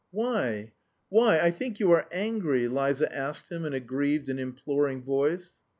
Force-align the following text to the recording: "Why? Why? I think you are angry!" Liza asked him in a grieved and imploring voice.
"Why? 0.09 0.73
Why? 1.09 1.39
I 1.39 1.51
think 1.51 1.79
you 1.79 1.91
are 1.91 2.07
angry!" 2.11 2.67
Liza 2.67 3.15
asked 3.15 3.51
him 3.51 3.65
in 3.65 3.73
a 3.73 3.79
grieved 3.79 4.29
and 4.29 4.39
imploring 4.39 5.03
voice. 5.03 5.59